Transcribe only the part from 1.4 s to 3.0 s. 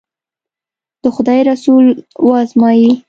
رسول و ازمایي.